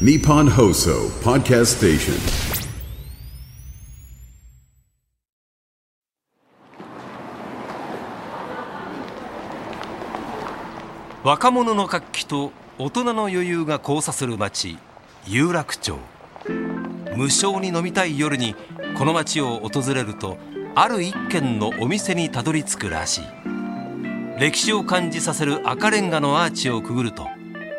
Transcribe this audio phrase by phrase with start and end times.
[0.00, 2.14] Nippon Hoso Podcast Station.
[11.22, 14.78] 若者の活気と大人の余裕が交差する街
[15.28, 15.96] 有楽町
[17.14, 18.56] 無償に飲みたい夜に
[18.98, 20.38] この街を訪れると
[20.74, 23.24] ある一軒のお店にたどり着くらしい
[24.40, 27.28] 歴史を感じさせる赤レンガのアーチをくぐると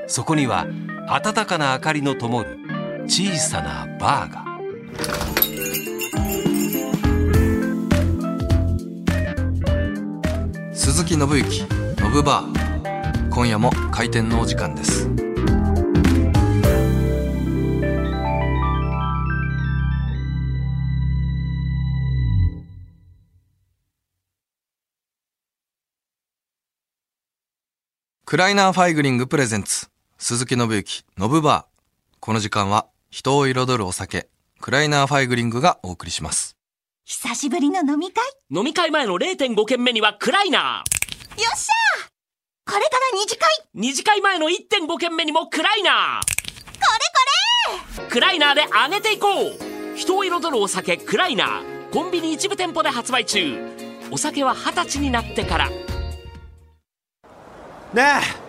[0.08, 0.66] そこには
[1.08, 2.58] 暖かな明かりの灯る
[3.06, 4.46] 小さなバーが
[10.74, 11.64] 鈴木信之
[12.02, 13.30] のぶバー。
[13.30, 15.10] 今夜も開店のお時間です。
[28.26, 29.95] クライナーファイグリング presents。
[30.28, 34.28] 鈴木信之ノブバーこの時間は人を彩るお酒
[34.60, 36.58] クライナーファイグリングがお送りします。
[37.06, 38.24] 久しぶりの飲み会？
[38.50, 41.42] 飲み会前の0.5軒目にはクライナー。
[41.44, 42.10] よっしゃ
[42.66, 43.48] これから二次会。
[43.76, 46.80] 二次会前の1.5軒目にもクライナーこ
[47.78, 48.10] れこー！
[48.10, 49.96] クライナーで上げていこう。
[49.96, 51.90] 人を彩るお酒クライナー。
[51.92, 53.60] コンビニ一部店舗で発売中。
[54.10, 55.70] お酒は二十歳になってから。
[55.70, 55.76] ね
[58.42, 58.45] え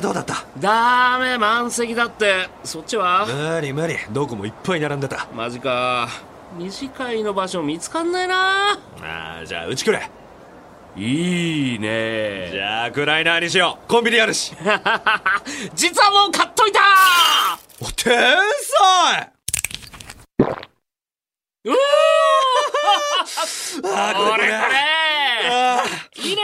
[0.00, 0.44] どうだった？
[0.58, 2.48] ダメ満席だって。
[2.64, 3.26] そっちは？
[3.26, 3.96] 無理無理。
[4.12, 5.26] どこもいっぱい並んでた。
[5.34, 6.08] マジか。
[6.56, 8.72] 二次会の場所見つかんないな。
[9.02, 10.02] ああじゃあうちくれ
[10.96, 12.48] いいね。
[12.52, 13.88] じゃあクライナーにしよう。
[13.90, 14.52] コンビニあるし。
[15.74, 16.80] 実はもう買っといた。
[17.80, 19.30] お天才！
[21.64, 21.74] うお
[23.94, 24.54] あーこれこれ。
[25.48, 25.84] あ
[26.16, 26.42] いいね。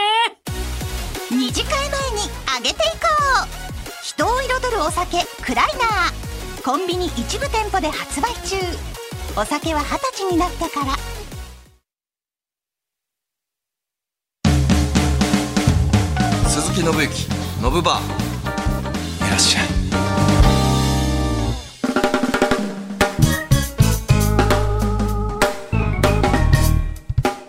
[1.31, 1.96] れ二次会前に
[2.57, 3.07] 上げていこ
[3.45, 3.47] う。
[4.03, 8.55] 人を彩るお酒クライナーコンビニ一部店舗で発売中。
[9.39, 10.97] お酒は二十歳になってから。
[16.49, 17.27] 鈴木信之
[17.61, 19.27] のぶバー。
[19.27, 19.67] いらっしゃい。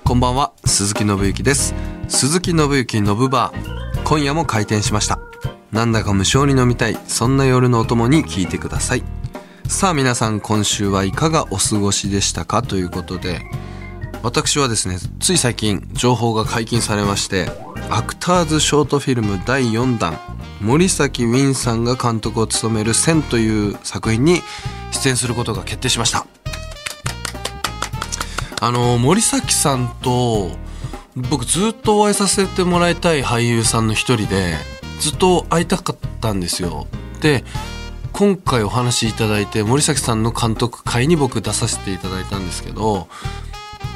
[0.04, 1.74] こんばんは鈴木信之です。
[2.08, 3.77] 鈴木信之のぶバー。
[4.08, 5.18] 今夜も開店しました。
[5.70, 6.98] なんだか無償に飲みたい。
[7.06, 9.04] そんな夜のお供に聞いてください。
[9.66, 12.62] さあ皆さん今週はいかがお過ごしでしたか？
[12.62, 13.42] ということで
[14.22, 17.50] 私はですねつい最近情報が解禁されまして
[17.90, 20.18] アクターズショートフィルム第4弾
[20.62, 24.40] 森崎ウィンさんが監督を務める「線」という作品に
[24.90, 26.26] 出演することが決定しました。
[28.60, 30.50] あの森崎さんと
[31.30, 34.54] 僕ずっとお会いさせてもらいたい俳優さんの一人で
[35.00, 36.86] ずっと会いたかったんですよ。
[37.20, 37.44] で
[38.12, 43.08] 今回お話しいただいて森崎さんの監督会に僕出させていただいたんですけど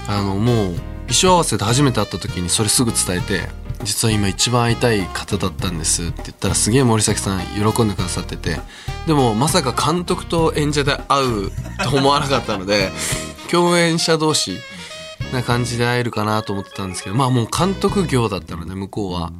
[0.06, 0.74] あのもう
[1.06, 3.48] 衣装合わせで初めて会った時にそれすぐ伝えて
[3.82, 8.60] 実は今一番会いたい方だったんですって言ったらすげえ森崎さん喜んでくださってて。
[9.06, 11.50] でもまさか監督と演者で会う
[11.82, 12.92] と思わなかったので
[13.50, 14.60] 共演者同士
[15.32, 19.32] な感じで会えるかなと思ってたんですけどまあもう監督業だったので向こうは。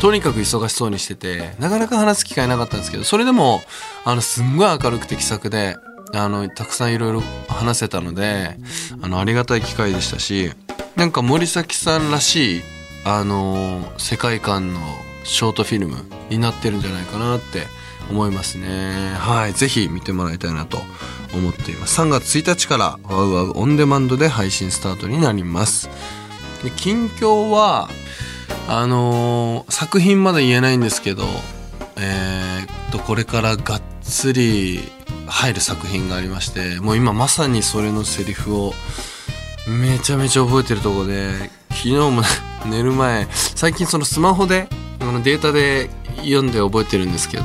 [0.00, 3.62] とにかく忙しそうにしててなかなか話す機会なかったんですけどそれでも
[4.04, 5.76] あのすんごい明るくて気さくで
[6.12, 8.56] あのたくさんいろいろ話せたので
[9.02, 10.52] あのありがたい機会でしたし
[10.96, 12.62] なんか森崎さんらしい
[13.04, 14.80] あの世界観の
[15.24, 15.96] ショートフィルム
[16.30, 17.66] になってるんじゃないかなって
[18.10, 19.14] 思いますね。
[19.18, 20.78] はいぜひ見てもらいたいなと
[21.36, 22.00] 思っています。
[22.00, 25.88] 3月1日からワウワウオンデマンドで配信スタートになります。
[26.62, 27.88] で近況は
[28.68, 31.24] あのー作品まだ言えないんですけど
[31.96, 34.80] えーっとこれからがっつり
[35.26, 38.72] 入る作品がありましてもう今まさにそれのセリフを
[39.68, 42.22] めちゃめちゃ覚えてるとこで昨日も
[42.66, 44.68] 寝る前最近そのスマホで
[45.00, 47.44] あのデータで読んで覚えてるんですけど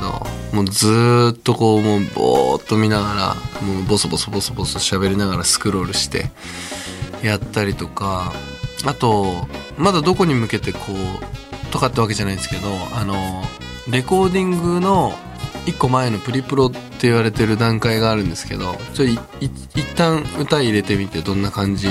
[0.52, 3.34] もうずっとこうもうぼーっと見ながら
[3.66, 6.30] もうボソボソボソボソ喋りながらスクロールして
[7.22, 8.32] やったりとか
[8.86, 9.46] あと
[9.76, 13.42] まだどこに向けてこうとかってわけじゃないんですけどあの
[13.90, 15.12] レコーディングの
[15.66, 19.50] 1個前のプリプロって言われてる段階があるんですけどちょい一
[19.94, 21.88] 旦歌入れてみてどんな感じ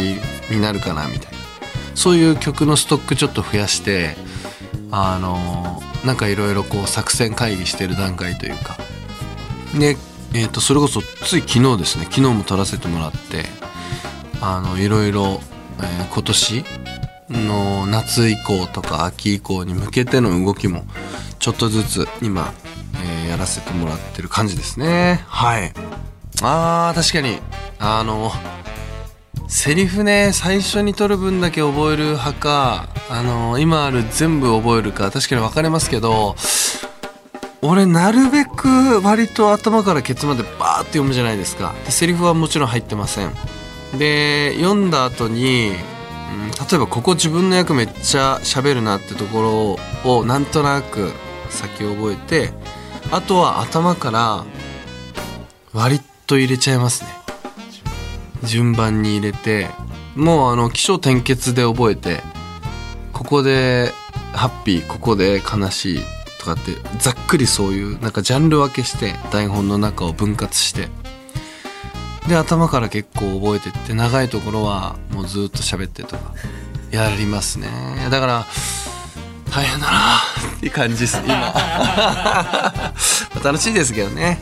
[0.49, 1.39] になるかなみたいな。
[1.99, 4.15] そういう曲のストックちょっと増やして
[4.89, 8.77] あのなんかいろいろこう作戦会議してる段階というか。
[9.77, 9.97] で、
[10.33, 13.45] えー、とそれこそつい昨日ですね昨日も撮らせてもらって
[14.41, 15.41] あのいろいろ、
[15.81, 16.63] え今年
[17.29, 20.85] の夏以降とか秋以降に向けての動きも
[21.39, 22.53] ちょっとずつ今、
[23.03, 25.23] えーやらせてもらってる感じですね。
[25.27, 25.71] はい。
[26.41, 27.39] あー確かに。
[27.77, 28.31] あの
[29.49, 36.35] セリフね最初に取る分だけ覚える派かあの今ある全部覚えるか確かに分かれますけど
[37.61, 41.73] 俺なるべく割と頭からケツまでバーって読むじゃないですか。
[41.83, 43.33] でセリフはもちろん入ってません。
[43.97, 45.75] で読んだ後に、うん、
[46.51, 51.11] 例えばここ自分の役めっちゃ喋るなってところをなんとなく
[51.49, 52.53] 先覚えて
[53.11, 54.45] あとは頭から
[55.73, 57.18] 割と入れちゃいますね。
[58.43, 59.67] 順番に入れて
[60.15, 62.21] もうあの起承転結で覚えて
[63.13, 63.91] ここで
[64.33, 65.99] ハッピーここで悲しい
[66.39, 70.87] とかってざっくりそういうなんかジャンル分けして台本の中を分割して
[72.27, 76.33] で頭から結構覚えてって長いところはもうずっと喋ってとか
[76.91, 77.67] やりますね。
[78.09, 78.45] だから
[79.51, 80.17] 大変だな
[80.57, 81.53] って感じです今。
[83.43, 84.39] 楽しいですけどね。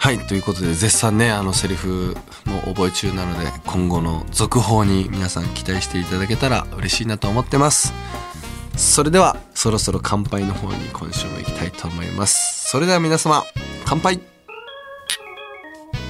[0.00, 2.16] はいということで絶賛ねあのセリフ
[2.46, 7.92] も覚え中なので今後の続報に皆さん期待していただけたら嬉しいなと思ってます。
[8.76, 12.70] それではそろそろ乾杯の方に今週も行きたいと思います。
[12.70, 13.44] それでは皆様
[13.84, 14.20] 乾杯。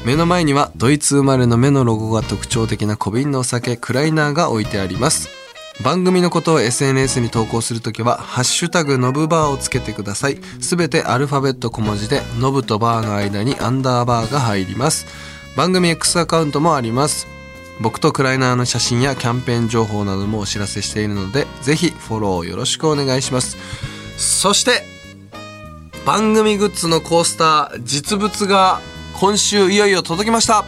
[0.04, 5.37] 目の前にはドイツ生まれの目のロゴが特徴的な小瓶のお酒クライナーが置いてあります。
[5.82, 10.38] 番組のことを SNS に投稿するときは、ハッシュタグノブバーをつけてください。
[10.60, 15.06] すべてアルファベット小文字で、ノブとバーの間にアンダーバーが入ります。
[15.56, 17.28] 番組 X アカウントもあります。
[17.80, 23.56] 僕とクライナーの写真やキャンペーン情報などもお知らせしているので、ぜひフォローよろしくお願いします。
[24.16, 24.82] そして、
[26.04, 28.80] 番組グッズのコースター、実物が
[29.14, 30.64] 今週いよいよ届きました。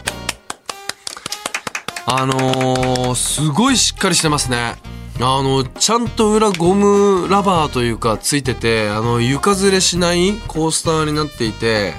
[2.05, 4.75] あのー、すごいしっかりしてますね。
[5.19, 11.93] あの、ちゃんと裏ゴムラバーというかついてて、あの、床ずれしないコースターになっていて、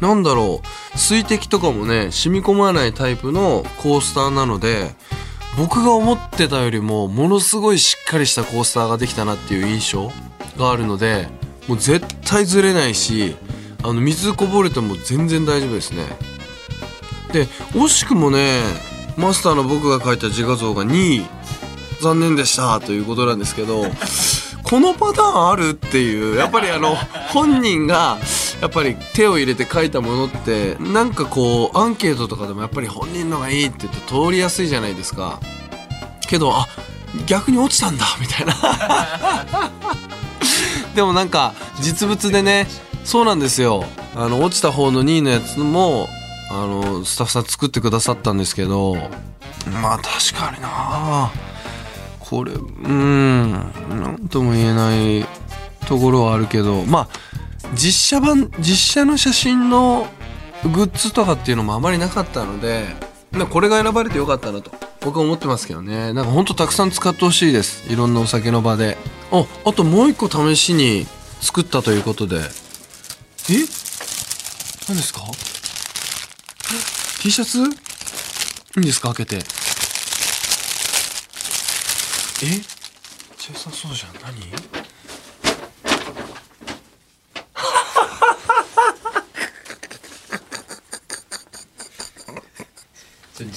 [0.00, 0.60] なんだろ
[0.94, 4.94] う、水滴とかもね、染み込まないタイプのコースターなので、
[5.56, 10.12] 僕が思ってたよりも、ものすごいしっかりしたコースターができたなっていう印象
[10.56, 11.28] があるので、
[11.66, 13.36] もう絶対ずれないし、
[13.82, 16.04] あの、水こぼれても全然大丈夫ですね。
[17.32, 18.62] で、惜しくもね、
[19.16, 21.37] マスターの僕が描いた自画像が2位
[22.00, 23.84] 残念でしたということなんですけど
[24.62, 26.94] このパターンあるっていうやっぱりあの
[27.32, 28.18] 本人が
[28.60, 35.40] やっぱり手を入れて書いたものってなんかこうアンケートとかでもやっぱり本人のがいいって言って通りやすいじゃないですか。
[36.28, 36.66] けどあ
[37.26, 38.54] 逆に落ちたんだみたいな。
[40.94, 42.68] でもなんか実物でね
[43.04, 43.84] そうなんですよ。
[44.14, 46.08] あの落ちた方の2位のやつも
[46.50, 48.96] あのスタッフさん作ってくださったんですけど
[49.70, 50.68] まあ確かにな。
[50.70, 51.30] あ
[52.28, 53.52] これうん
[53.88, 55.24] 何とも言えない
[55.86, 57.18] ところはあるけどまあ
[57.74, 60.06] 実写版実写の写真の
[60.62, 62.86] グッズとかっていうのもあまりなかったので
[63.50, 64.70] これが選ばれてよかったなと
[65.00, 66.12] 僕は思ってますけどね。
[66.12, 67.90] なんかほんとたくさん使ってほしいです。
[67.90, 68.98] いろんなお酒の場で。
[69.30, 71.06] ああともう一個試しに
[71.40, 72.36] 作ったということで。
[72.36, 72.40] え？
[74.88, 75.20] 何ですか
[77.22, 77.58] ？T シャツ？
[77.60, 77.62] い
[78.78, 79.14] いんですか？
[79.14, 79.44] 開けて。
[82.44, 82.46] え？
[82.46, 82.60] めっ
[83.36, 84.14] ちゃさそうじゃん。
[84.22, 84.34] 何？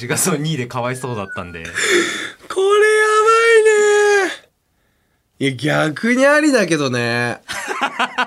[0.01, 1.63] 自画像2位でかわいそうだったんで。
[1.63, 1.75] これや
[3.23, 4.49] ばいね。
[5.39, 7.41] いや逆にありだけどね。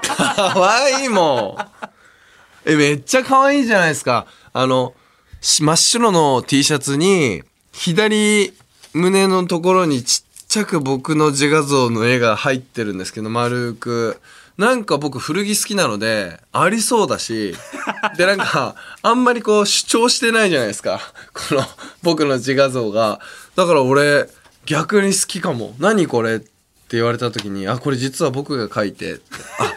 [0.02, 2.70] かわいいもん。
[2.70, 4.26] えめっちゃかわいいじゃないですか。
[4.52, 4.94] あの
[5.40, 8.52] 真っ白の T シャツに左
[8.92, 10.23] 胸のところにちっ
[10.54, 14.20] ちゃく僕の自画像の絵が入ってるんですけど丸く。
[14.56, 17.56] なんか僕古着好きなのでありそうだし
[18.16, 21.00] でなんかあんまりこう主張してないじゃないですか。
[21.32, 21.66] この
[22.04, 23.18] 僕の自画像が。
[23.56, 24.28] だから俺
[24.64, 25.74] 逆に好きかも。
[25.80, 26.48] 何これって
[26.90, 29.18] 言われた時にあこれ実は僕が描いて。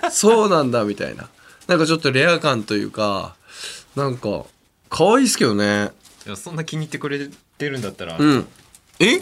[0.04, 1.28] あそうなんだみたいな。
[1.66, 3.34] なんかちょっとレア感というか
[3.96, 4.44] なんか
[4.92, 5.90] 可愛いですけどね。
[6.28, 8.48] いやそんな気に入ってくれてるんだったら、うん。
[9.00, 9.20] え？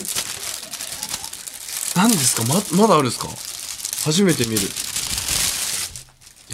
[1.96, 2.44] 何ですか？
[2.54, 3.28] ままだあるんですか？
[4.06, 4.62] 初めて見る。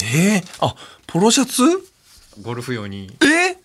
[0.03, 0.75] えー、あ
[1.07, 1.63] ポロシャツ？
[2.41, 3.15] ゴルフ用に。
[3.21, 3.57] え？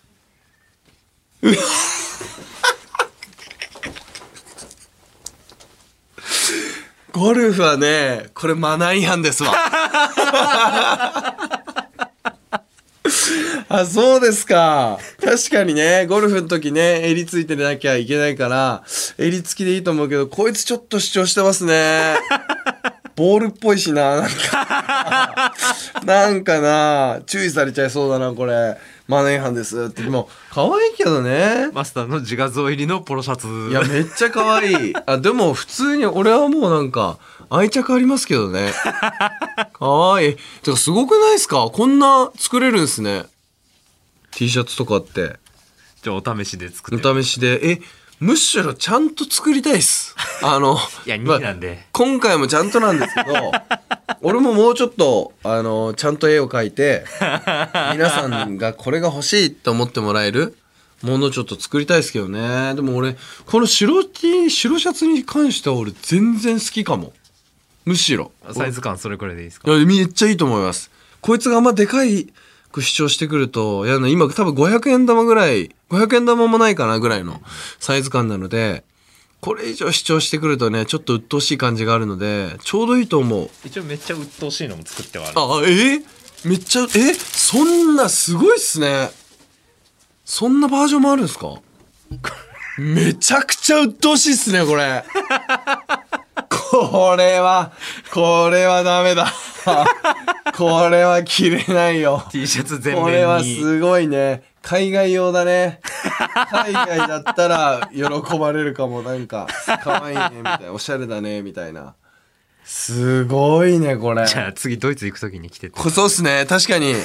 [7.11, 9.53] ゴルフはねこれマナー違反ですわ
[13.69, 14.97] あそうですか。
[15.23, 18.83] 確かにねゴルフの時ね襟ついてなきゃいけないから
[19.17, 22.17] 襟付きでいいと思うけどこいつちょっと主張してますね。
[23.17, 25.53] ボールっぽいしななんか。
[26.05, 28.77] なんかな注意されちゃいそうだなこれ。
[29.07, 29.85] マナー違反です。
[29.85, 31.69] ってでも可愛いけどね。
[31.73, 33.47] マスターの自画像入りのポロシャツ。
[33.71, 34.93] いやめっちゃ可愛い。
[35.07, 37.17] あでも普通に俺はもうなんか
[37.49, 38.71] 愛着ありますけどね。
[39.73, 40.35] 可愛い。
[40.61, 41.69] てかすごくないですか？
[41.73, 43.25] こんな作れるんですね
[44.37, 45.37] T シャツとかって。
[46.03, 47.71] じゃあお試しで作ってお試しで。
[47.71, 47.81] え
[48.19, 50.15] むしろちゃんと作りたいっす。
[50.43, 53.51] あのいやまあ2なんで、今回もちゃんとなんですけど
[54.21, 57.03] 俺ももうちょっとあのちゃんと絵を描いて
[57.93, 60.55] 皆さんがこれが欲しいと思ってもらえる
[61.03, 62.73] ものちょっと作りたいですけどね。
[62.75, 63.17] でも俺
[63.47, 67.13] この白 T 白シャツに関しては俺全然好きかも。
[67.85, 68.31] むしろ。
[68.51, 69.71] サイズ感それくらいでいいですか？
[69.71, 70.89] めっちゃいいと思います。
[71.21, 72.33] こいつがあんまでかいく
[72.81, 77.41] 主張してくるといや今多分500円玉ぐらい500円玉もないかなぐらいの
[77.79, 78.83] サイズ感なので
[79.39, 83.49] これ以上主張してくるとねちょっと鬱陶しい感じがあるのでちょうどいいと思う。
[83.63, 85.39] 一応めっちゃ鬱陶しいのも作ってはある。
[85.39, 86.01] あえ？
[86.47, 87.13] めっちゃえ？
[87.13, 89.09] そんなすごいっすね。
[90.25, 91.53] そんなバージョンもあるんですか？
[92.79, 95.03] めちゃくちゃ鬱陶しいっすねこれ
[96.71, 97.71] これは
[98.11, 99.31] これはダメだ。
[100.55, 102.23] これは着れないよ。
[102.31, 104.43] T シャツ全これはすごいね。
[104.61, 105.79] 海外用だね。
[106.49, 109.01] 海外だったら喜ばれるかも。
[109.01, 109.47] なんか
[109.83, 110.71] 可愛いねみたいな。
[110.73, 111.95] おしゃれだねみたいな。
[112.65, 114.25] すごいねこれ。
[114.25, 115.79] じゃあ次ドイツ行く時に着てって。
[115.79, 116.45] こそうっすね。
[116.47, 116.95] 確かに。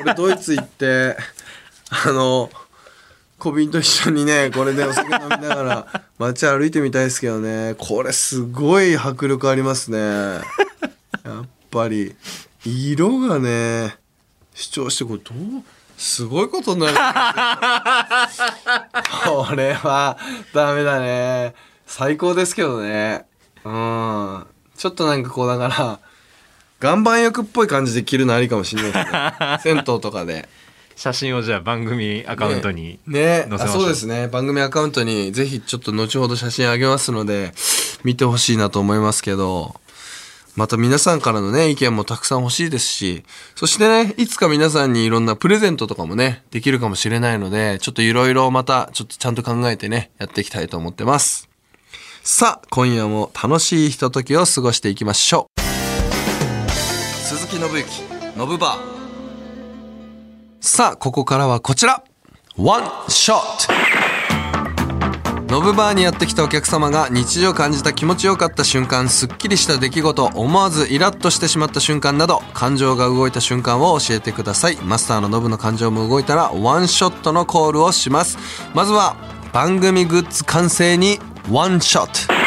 [0.00, 1.16] 俺ドイツ行って
[1.90, 2.50] あの
[3.44, 7.74] 小瓶と一緒にねこれでお酒飲みながら 街歩いてみたいですけどね。
[7.76, 9.98] これすごい迫力ありますね。
[9.98, 10.40] や
[11.42, 12.16] っぱり。
[12.64, 13.98] 色がね
[14.54, 15.62] 主張してこれどう
[15.98, 16.94] すごいことになる。
[19.26, 20.16] これは
[20.54, 21.54] ダメだね。
[21.86, 23.26] 最高ですけどね。
[23.62, 24.46] うん。
[24.78, 26.00] ちょっとなんかこうだから
[26.82, 29.58] 岩盤浴っぽい感じで着るのありかもしれないですね。
[29.62, 30.48] 銭湯とかで
[30.96, 33.46] 写真をじゃあ番組アカウントにね。
[33.46, 33.82] あ載せましょう。
[33.82, 34.28] そうですね。
[34.28, 37.52] 番組アカウントにぜひちょっと後ほど写真あげますので
[38.04, 39.74] 見てほしいなと思いますけど。
[40.56, 43.24] また皆さんからのね意見もたくさん欲しいですし。
[43.56, 51.48] そしてねいつか皆さんにいろんなプレゼントとかもねできるかもしれないのでちょっといろいろまたちょっとちゃんと考えてねやっていきたいと思ってます。
[52.22, 55.60] さあ今夜も楽しいひとときを過ごしていきましょう。
[55.60, 57.84] 鈴木信之
[58.36, 58.93] ノブバー
[60.66, 62.02] さあここからはこちら。
[62.56, 63.68] ワンショッ
[65.46, 74.76] トノブバーにやってきたお客様が日常感じた気持ちよかった瞬間すっきりした出来事思わずイラッとしてしまった瞬間など感情が動いた瞬間を教えてください。
[74.76, 78.38] マスターのノブの感情も動いたらワンショットのコールをします。
[78.72, 79.16] まずは
[79.52, 81.18] 番組グッズ完成に
[81.50, 82.43] ワンショット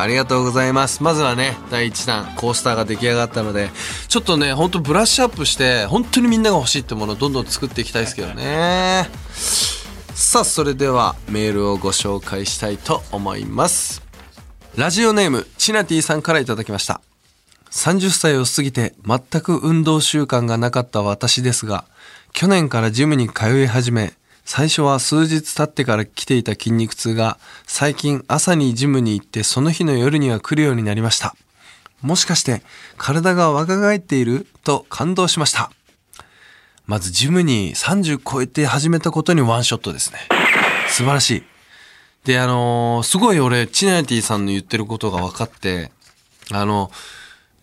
[0.00, 1.02] ありがとうございます。
[1.02, 3.70] まずはね、第1弾、コースターが出来上がったので、
[4.08, 9.10] ちょっとね、ほんとブラッシュアップして、本当にみんなが欲しいってものをどんどん作っていきたいですけどね。
[10.14, 14.02] さあ、それではメールをご紹介したいと思います。
[14.76, 17.00] ラジオネーム、チナティさんからいただきました。
[17.70, 21.84] 30歳を過ぎて全く運動習慣がなかった私ですが、
[22.32, 24.14] 去年からジムに通い始め、
[24.50, 31.36] 最初は数日経ってから来ていた筋肉痛が、最近朝にジムに行ってその日の夜には来るようになりました。
[32.00, 32.62] もしかして
[32.96, 35.70] 体が若返っていると感動しました。
[36.86, 40.18] まずジムに30超えて始めたことにワンショットですね。
[40.88, 41.42] 素晴らしい。
[42.24, 45.92] で、あのーすごい俺、チナティさんの言ってることが分かって、
[46.52, 46.90] あの、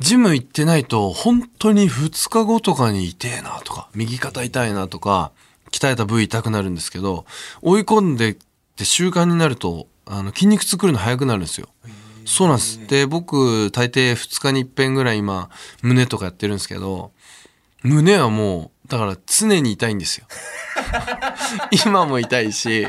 [0.01, 5.31] ジム行ってないと本当に2日後とかに痛えなとか、右肩痛いなとか、
[5.71, 7.25] 鍛えた部位痛くなるんですけど、
[7.61, 8.37] 追い込んでっ
[8.75, 11.69] て習慣になると、あの、筋肉作るの早くなるんですよ。
[12.25, 12.87] そうなんです。
[12.87, 15.49] で、僕、大抵2日に一遍ぐらい今、
[15.81, 17.11] 胸とかやってるんですけど、
[17.83, 20.25] 胸はもう、だから常に痛いんですよ。
[21.85, 22.83] 今も痛いし、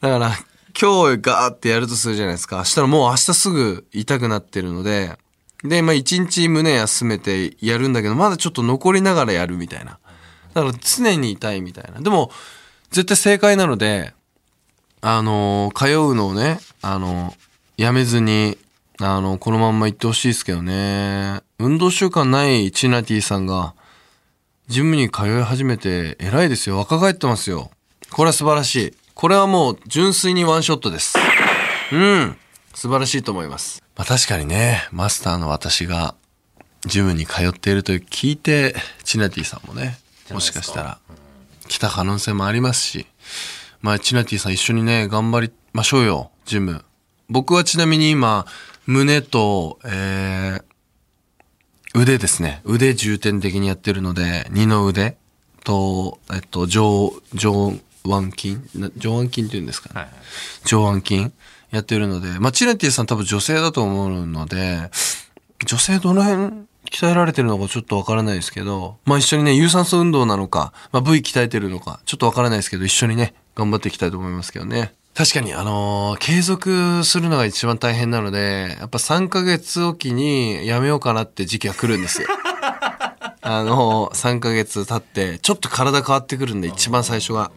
[0.00, 0.32] だから
[0.80, 2.64] 今日ガーってやるとするじゃないですか。
[2.64, 5.18] そしたらもう明日すぐ痛くなってるので、
[5.64, 9.98] で、まあ一日胸休めてやるんだけど、まだちょっと残りながらやるみたいな。
[10.54, 12.00] だから常に痛いみたいな。
[12.00, 12.30] でも、
[12.90, 14.12] 絶対正解なので、
[15.02, 17.34] あの通うのをね、あの
[17.76, 18.58] やめずに、
[19.00, 21.40] あの、このまんま行ってほしいですけどね。
[21.58, 23.74] 運動習慣ないチナティさんが、
[24.68, 26.78] ジムに通い始めて偉いですよ。
[26.78, 27.70] 若返ってますよ。
[28.10, 28.94] これは素晴らしい。
[29.14, 31.18] これはもう純粋にワンショットです。
[31.92, 32.36] うん。
[32.74, 33.82] 素晴らしいと思います。
[33.96, 36.14] まあ確かにね、マスターの私が
[36.86, 39.98] ジムに通っていると聞いて、チナティさんもね、
[40.32, 40.98] もしかしたら
[41.68, 43.06] 来た可能性もありますし、
[43.80, 46.84] まあチナティさん一緒にね、頑張りましょうよ、ジム。
[47.28, 48.46] 僕はちなみに今、
[48.86, 52.60] 胸と、えー、腕ですね。
[52.64, 55.16] 腕重点的にやってるので、二の腕
[55.64, 60.00] と、えっと、上、上腕筋な上腕筋って言うんですかね。
[60.00, 60.14] はいはい
[60.64, 61.32] 上腕筋
[61.70, 64.90] やってるので、まあ、チネティさん多分女性だと思うので、
[65.66, 74.92] 女性どの辺鍛えられてるのかちょっとわからないですけど、まあ一緒にね、有酸素運動なのか、まあ V 鍛えてるのか、ちょっとわからないですけど、一緒にね、頑張っていきたいと思いますけどね。
[75.14, 82.28] 確かに、あのー継続するのが一番大変なので、やっぱ3ヶ月おきにやめようかなって時期が来るんですよ。
[83.42, 87.50] あのー、3ヶ月経って、ちょっと体変わってくるんで、一番最初が。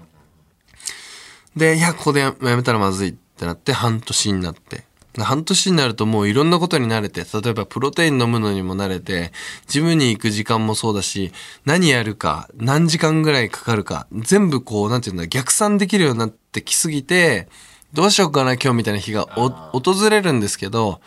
[1.56, 4.86] で、いや、ここでややめたらまずいってなって、半年になって。
[5.20, 9.32] 半年になるともういろんなことに慣れて、例えばプロテイン飲むのにも慣れて、
[9.68, 11.32] ジムに行く時間もそうだし、
[11.66, 17.48] 何やるか、何時間ぐらいかかるか、全部こう、なんていうんだ、逆算できるようになってきすぎて、
[17.94, 21.00] どうしようかな今日みたいな日がお訪れるんですけど、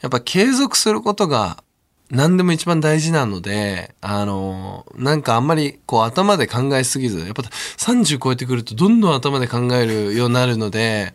[0.00, 1.64] やっぱ継続することが
[2.10, 11.12] 何でも一番大事なので、あの、なんかあんまりこう頭で考えすぎず、やっぱ30超えてくるとどんどん頭で考えるようになるので、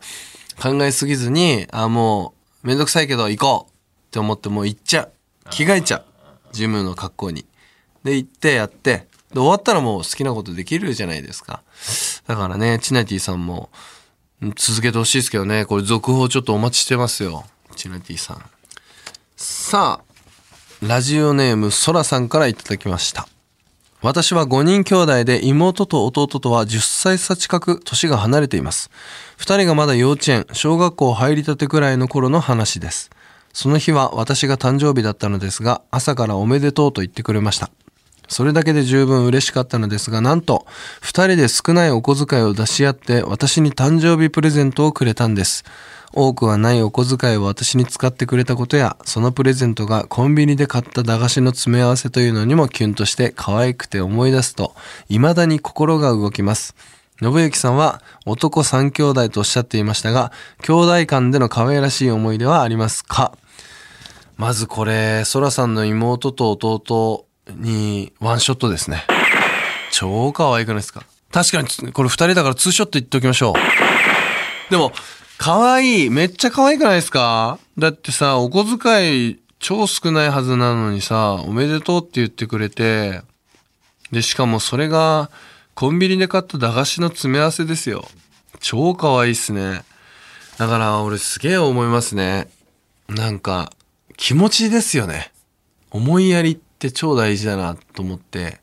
[0.61, 2.32] 考えすぎずに、あ、もう
[2.63, 3.73] めんどくさいけど行こうっ
[4.11, 5.11] て思ってもう行っちゃう。
[5.49, 6.05] 着替えちゃう。
[6.53, 7.45] ジムの格好に。
[8.03, 11.61] で、行ってやって、で、終わったらもう好きなことできるじゃないですか。
[12.27, 13.69] だからね、チナティさんも
[14.55, 17.45] 続けてほしいですけどね、これ続報ちょっとお待ちしてますよ。
[17.75, 18.43] チナティさん。
[19.35, 23.27] さあ、ラジオネームソラさんからいただきました。
[24.03, 28.91] 私は5人兄弟で妹と弟とは10歳差近く年が離れています。
[29.37, 33.11] 2人がまだ幼稚園、小学校入りたてくらいの頃の話です。
[33.53, 37.71] その日は私が誕生日だったのですが、朝からおめでとうと言ってくれました。
[38.27, 40.65] それだけで十分嬉しかったのですが、なんと、
[40.99, 45.63] 二人で少ないお小遣いを出し合って、私に誕生日プレゼントをくれたんです。
[46.13, 54.75] 多くはないお小遣いを私に使ってくれたことや、そのプレゼントがコンビニで買った駄菓子の詰め合わせというのにもキュンとして可愛くて思い出すと、
[55.09, 56.75] 未だに心が動きます。
[57.19, 63.37] 信之さんは男三兄弟とおっしゃっていましたが、兄弟間での可愛らしい思い出はありますか？
[64.37, 69.05] まずこれ、ソラさんの妹と弟にワンショットですね。
[69.91, 71.03] 超可愛くないですか？
[71.31, 74.71] 確かに、これ二人だからツーショット言っておきましょう。
[74.71, 74.91] でも、
[75.37, 76.09] 可愛い。
[76.09, 77.59] めっちゃ可愛くないですか？
[77.77, 83.21] だってさ、お小遣い超少ないはずなのにさ、おめでとうって言ってくれて、
[84.11, 85.31] で、しかもそれが、
[85.75, 88.07] コンビニで買った駄菓子の詰め合わせですよ。
[88.59, 89.83] 超可愛いっすね。
[90.57, 92.47] だから、俺すげえ思いますね。
[93.09, 93.71] なんか、
[94.15, 95.31] 気持ちですよね。
[95.89, 98.59] 思いやりって超大事だなと思って、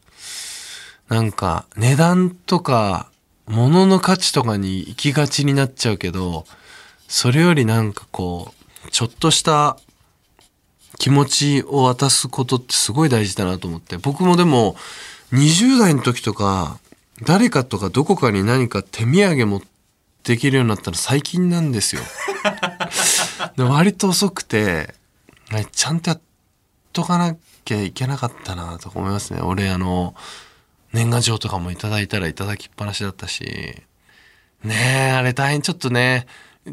[1.09, 3.10] なんか値段とか
[3.51, 6.47] 物の価値とかに行きがちになっちゃうけど、
[7.09, 8.55] それよりなんかこ
[8.87, 9.77] う、ちょっとした
[10.99, 14.77] 気持ちを渡すことってすごい大事だなと思って、僕もでも
[15.33, 16.79] 20代の時とか、
[17.25, 19.63] 誰かとかどこかに何か手土産持っ
[20.23, 22.03] てきるようになったの最近なんですよ。
[23.57, 24.95] で割と遅くて、
[25.51, 26.21] ねちゃんとやっ
[26.93, 29.41] とかなきゃいけなかったなとか思いますね。
[29.41, 30.15] 俺あの、
[30.93, 33.45] 年賀状とかもいただいたらいただきっぱなしだったし。
[34.65, 36.27] ねえ、あれ大変ちょっとね、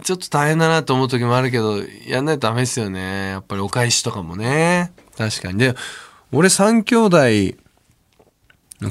[0.04, 1.78] ちょっと大変だなと思う時もあるけど、
[2.08, 3.30] やんないとダメですよね。
[3.30, 4.92] やっぱりお返しとかもね。
[5.18, 5.60] 確かに。
[5.60, 5.76] で、
[6.32, 7.18] 俺三兄弟、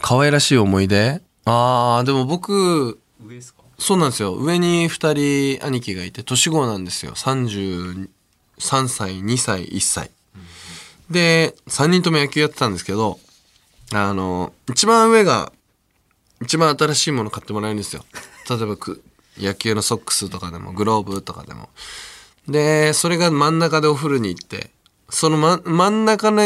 [0.00, 1.20] 可愛らしい思い出？
[1.44, 3.62] ああ、でも僕、上ですか？
[3.78, 4.34] そうなんですよ。
[4.34, 7.12] 上に二人兄貴がいて、年子なんですよ。
[7.12, 8.08] 33
[8.88, 10.10] 歳、2歳、1歳。
[11.10, 13.20] で、3人とも野球やってたんですけど、
[13.92, 15.52] あの、一番上が、
[16.42, 18.04] 一番新しいもの買ってもらえるんですよ。
[18.48, 19.02] 例えばく、
[19.38, 21.68] 野球のソックスとかでも、グローブとかでも。
[22.48, 24.70] で、それが真ん中でお風呂に行って、
[25.08, 26.42] その、ま、真ん中の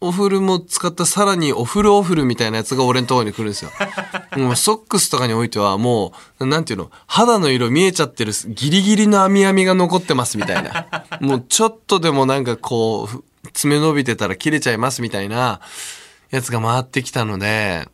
[0.00, 3.70] お風呂も使ったさらにお風呂お風呂みたいなやつが俺のところに来るんですよ。
[4.36, 10.86] もうソックスとかにおいてはもう、なんていうの、肌の色見えちゃってる、ギリギリの網網が残ってますみたいな。
[11.20, 15.60] もうちょっとでもなんかこう、爪伸びてたら切れちゃいますみたいな
[16.34, 17.86] やつが回ってきたので、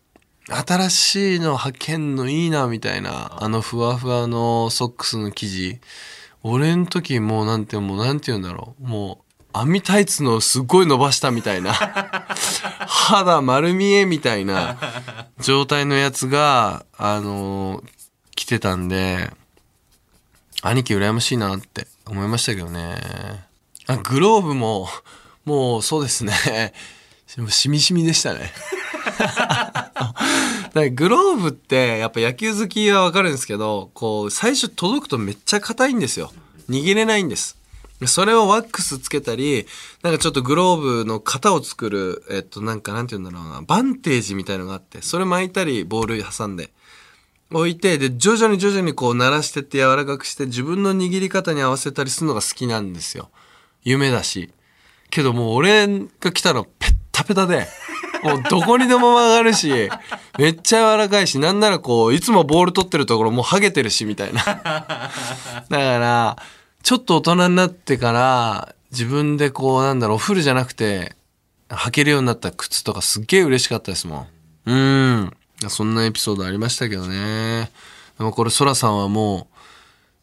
[0.48, 5.80] 新しいの履けんのいいなみたいな、あのふわふわのソックスの生地。
[6.42, 8.88] 俺の時もうなんて、もうなんて言うんだろう。
[8.88, 11.74] もう、網タイツのすっごい伸ばしたみたいな。
[12.88, 14.78] 肌丸見えみたいな
[15.38, 17.84] 状態のやつが、あの
[18.36, 19.30] 着てたんで、
[20.62, 22.96] 兄貴羨ましいなって思いましたけどね。
[23.86, 24.88] あ、グローブも、
[25.44, 26.72] もうそうですね。
[27.38, 28.52] もしみしみでしたね。
[30.94, 36.32] グローブってやっぱ野球好きはわかるんですけど、こう最初届くとめっちゃ硬いんですよ。
[36.68, 37.56] 握れないんです。
[38.06, 39.66] それをワックスつけたり、
[40.02, 46.70] なんかちょっとグローブの型を作る、えっと、なんかなんて言うんだろうな、バンテージみたいのがあって、それ巻いたり、ボール挟んで、
[47.52, 53.28] 置いて、で、徐々に徐々にこう鳴らしてって柔らかくして、自分の握り方に合わせたりするのが好きなんですよ。
[53.84, 54.50] 夢だし。
[55.10, 55.86] けどもう俺
[56.20, 57.68] が来たのペッタペタで、
[58.22, 59.90] もうどこにでも曲がるし、
[60.38, 64.42] めっちゃ柔らかいし、なんならこう、いつもボール取ってるところもうハゲてるし、みたいな。
[64.42, 65.10] だか
[65.68, 66.36] ら、
[66.82, 71.14] ちょっと大人になってから、自分でこう、なんだろう、お風呂じゃなくて、
[71.68, 74.26] 履けるようになった靴とかすっげえ嬉しかったですも
[74.66, 74.70] ん。
[74.70, 75.30] うん。
[75.68, 77.70] そんなエピソードありましたけどね。
[78.18, 79.56] でもこれ、ソラさんはもう、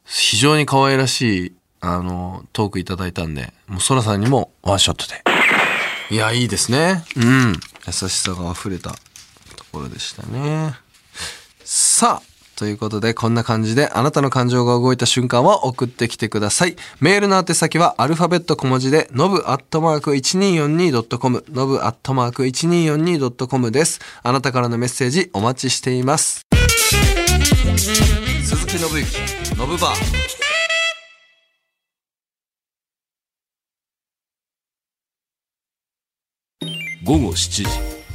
[0.05, 5.36] 非常に可愛らしい、あの、トークいただいたんで、もうソラさんにもワンショットで。
[6.09, 7.03] いや、いいですね。
[7.17, 7.59] うん。
[7.85, 8.97] 優しさが溢れたと
[9.71, 10.73] ころでしたね。
[11.63, 16.75] さあ、ということで、こんな感じで、あなたの感情が動いた瞬間は送ってきてください。
[17.01, 23.99] メールの宛先は、アルファベット小文字で、のぶアットマーク 1242.com、のぶアットマーク 1242.com です。
[24.23, 26.45] あなたからのメッセージお待ちしています。
[28.43, 30.46] 鈴木信之、のぶバー。
[37.07, 37.63] 午後7時。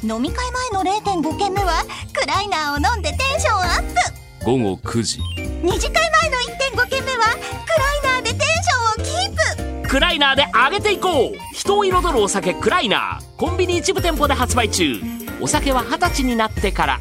[0.06, 0.90] 飲み会前の
[1.22, 4.44] 0.5軒目はクライナーを飲んでテンションアップ。
[4.44, 5.18] 午後9時。
[5.62, 6.36] 二次会前の
[6.76, 7.38] 1.5軒目はク
[8.04, 9.88] ライナーでテンションをキープ。
[9.88, 11.54] クライナーで上げていこう。
[11.54, 13.36] 人を彩るお酒クライナー。
[13.38, 15.00] コンビニ一部店舗で発売中。
[15.40, 17.00] お酒は二十歳になってから。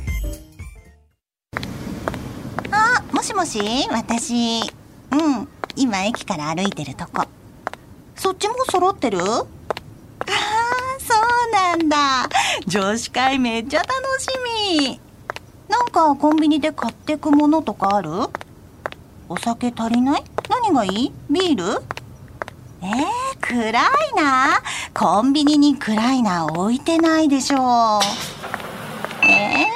[2.71, 3.59] あもしもし
[3.91, 4.61] 私。
[5.11, 5.49] うん。
[5.75, 7.25] 今駅から歩いてるとこ。
[8.15, 9.19] そっちも揃ってる？
[9.19, 9.45] あ
[10.23, 10.60] あ
[11.51, 12.29] なんだ。
[12.67, 14.27] 女子会めっちゃ楽し
[14.79, 14.99] み。
[15.67, 18.09] なんかコンビニで買ってくものとかある？
[19.29, 20.23] お酒足りない？
[20.49, 21.13] 何がいい？
[21.29, 21.81] ビール？
[22.83, 22.97] えー、
[23.39, 28.01] クライナーコンビニにクライナー置いてないでしょう。
[29.23, 29.67] え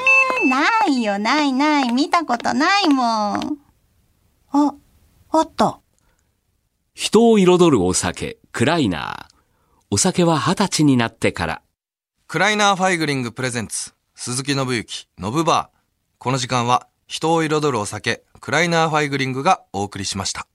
[0.43, 1.93] ー、ないよないない。
[1.93, 3.57] 見たことないもん。
[4.51, 4.73] あ
[5.29, 5.79] あった。
[6.93, 9.35] 人を彩るお酒クライナー
[9.91, 11.61] お酒は二十歳になってから。
[12.27, 15.77] クライナーファイグリング presents 鈴木信之ノブバー。
[16.17, 20.47] この時間は人を彩るお酒クライナーファイグリングがお送りしました。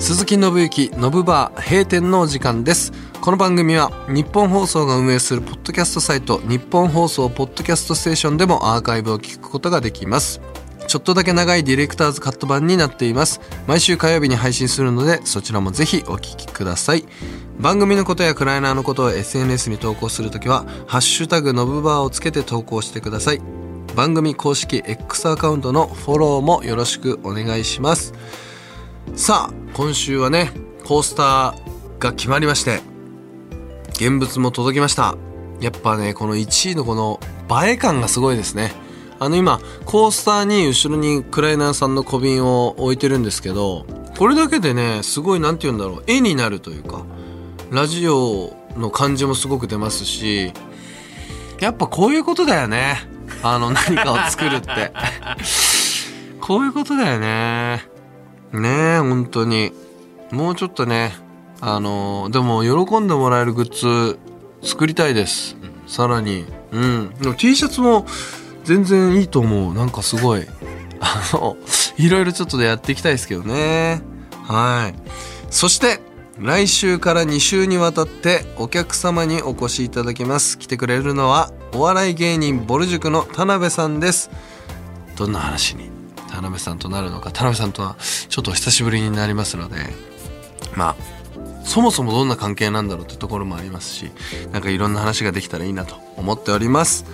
[0.00, 2.92] 鈴木信之ノブバー閉店のお時間です。
[3.20, 10.40] この番組は日本放送が運営するポッドキャストサイト日本放送ポッドキャストステーションでもアーカイブを聞くことができます。
[10.88, 13.42] ちょっとだけ長いディレクターズカット版になっています。
[13.66, 17.04] 毎週火曜日に配信するのでそちらもぜひお聞きください。
[17.60, 23.42] 番組のことやクライナーのことを SNS に投稿するときは「ハッシュタグノブバー」をつけて投稿してください。
[23.94, 28.14] 番組公式 X アカウントのフォローもよろしくお願いします。
[29.14, 30.52] さあ今週はね
[30.86, 31.54] コースター
[31.98, 32.80] が決まりまして
[33.90, 35.16] 現物も届きました。
[35.60, 37.20] やっぱねこの1位のこの
[37.66, 38.87] 映え感がすごいですね。
[39.20, 43.84] あの今コースターに後ろにクライナーさんの小瓶を置いてるんですけど
[44.16, 46.04] これだけでねすごいなんて言うんだろう。
[46.06, 47.04] 絵になるというか
[47.70, 50.52] ラジオの感じもすごく出ますし
[51.60, 52.96] やっぱこういうことだよね。
[53.42, 54.92] あの何かを作るって。
[56.40, 57.84] こういうことだよね。
[58.52, 59.72] ねえ本当に。
[60.30, 61.14] もうちょっとね
[61.60, 64.18] あのでも喜んでもらえるグッズ
[64.62, 66.44] 作りたいです、さらに。
[66.72, 67.14] うん。
[67.20, 68.06] でも T シャツも
[68.68, 69.72] 全然いいと思う。
[69.72, 70.46] なんかすごい。
[71.00, 71.56] あの
[71.96, 74.02] いろいろちょっとでやっていきたいですけどね。
[74.44, 74.94] はい。
[75.48, 76.00] そして
[76.38, 80.58] 来週から2週にわたってお客様にお越しいただきます。
[80.58, 84.30] 来てくれるのはお笑い芸人ぼる塾の田辺さんです。
[85.16, 85.88] どんな話に
[86.28, 87.30] 田辺さんとなるのか。
[87.30, 87.96] 田辺さんとは
[88.28, 89.76] ちょっと久しぶりになりますので。
[90.76, 90.96] まあ
[91.64, 94.10] そもそもどんな関係なんだろうってところもありますし
[94.52, 97.06] なんかいろんな話ができたらいいなと思っております。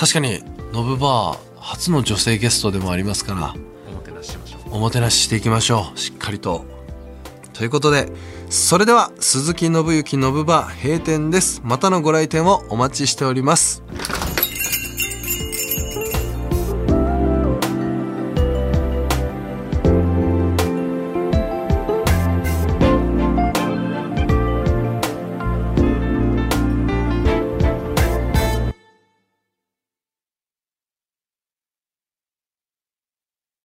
[0.00, 3.54] 確かにノブバー初の女性ゲストでもありますから
[3.86, 4.76] おもてなししましょう。
[4.76, 6.64] おもてなししていきましょうしっかりと。
[7.52, 8.10] ということで
[8.48, 11.60] それでは鈴木信之ノブバー閉店です。
[11.64, 13.82] またのご来店をお待ちしております